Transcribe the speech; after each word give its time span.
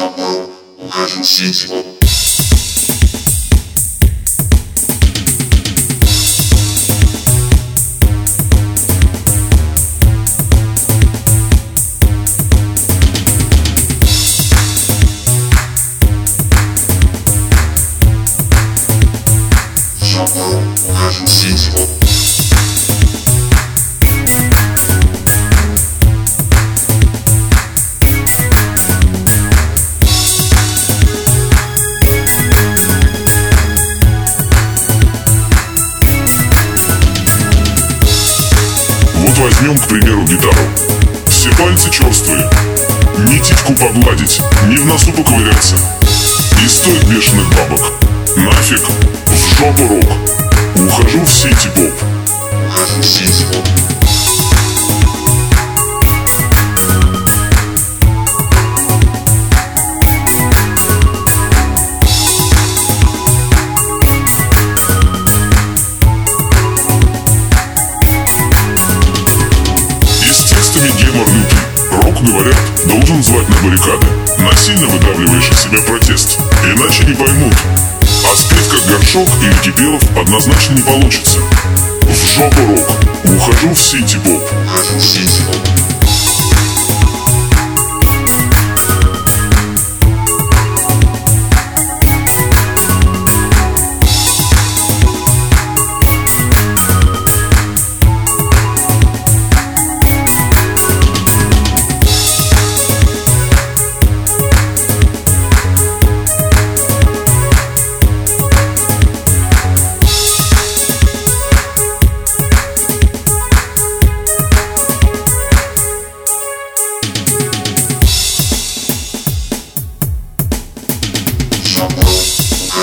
chamou 0.00 0.50
o 0.78 0.88
Rádio 0.88 1.22
Sismo. 1.22 1.84
Chamou 20.02 20.62
o 20.88 20.92
Rádio 20.92 21.28
Sismo. 21.28 22.19
Возьмем, 39.40 39.76
к 39.76 39.86
примеру, 39.88 40.22
гитару. 40.24 40.68
Все 41.28 41.50
пальцы 41.52 41.90
черствые. 41.90 42.48
Ни 43.18 43.38
титьку 43.38 43.74
погладить, 43.74 44.40
ни 44.66 44.76
в 44.76 44.86
носу 44.86 45.12
поковыряться. 45.12 45.76
И 46.62 46.68
стоит 46.68 47.04
бешеных 47.04 47.48
бабок. 47.56 47.92
Нафиг, 48.36 48.82
в 49.26 49.58
жопу 49.58 49.88
рок. 49.88 50.10
Ухожу 50.76 51.20
в 51.24 51.32
сети 51.32 51.68
поп. 51.74 51.92
Ухожу 52.68 53.00
в 53.00 53.06
сети. 53.06 53.44
И 53.76 53.79
текстами 70.80 71.12
гемор 71.12 71.26
лютый. 71.28 71.58
Рок, 72.02 72.22
говорят, 72.22 72.56
должен 72.86 73.22
звать 73.22 73.48
на 73.48 73.56
баррикады. 73.56 74.06
Насильно 74.38 74.86
выдавливаешь 74.86 75.50
из 75.50 75.60
себя 75.60 75.80
протест. 75.80 76.40
Иначе 76.64 77.04
не 77.04 77.14
поймут. 77.14 77.54
А 78.24 78.34
спеть 78.34 78.68
как 78.70 78.86
горшок 78.86 79.28
или 79.42 79.54
кипелов 79.62 80.02
однозначно 80.16 80.74
не 80.74 80.82
получится. 80.82 81.38
В 82.02 82.34
жопу 82.34 82.66
рок. 82.68 82.90
Ухожу 83.24 83.70
в 83.74 83.80
сити 83.80 84.16
поп. 84.24 84.42
Ухожу 84.66 84.98
в 84.98 85.02
сети. 85.02 85.79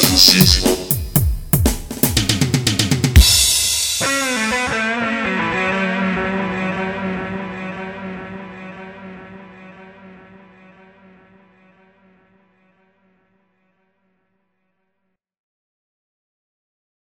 Physicist 0.00 0.73